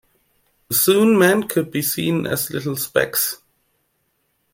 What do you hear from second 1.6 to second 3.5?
be seen as little specks.